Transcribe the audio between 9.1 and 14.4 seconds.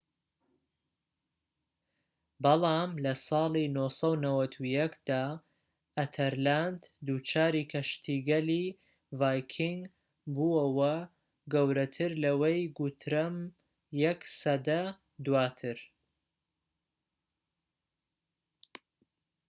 ڤایکینگ بووەوە گەورەتر لەوەی گوترەم یەك